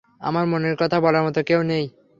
আমার 0.21 0.45
মনের 0.45 0.75
কথা 0.75 0.97
বলার 0.99 1.23
মতো 1.23 1.39
কেউ 1.43 1.61
নেই। 1.63 1.85